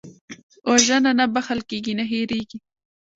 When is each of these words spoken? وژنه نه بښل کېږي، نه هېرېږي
وژنه 0.69 1.11
نه 1.19 1.25
بښل 1.33 1.59
کېږي، 1.69 1.93
نه 1.99 2.05
هېرېږي 2.11 2.57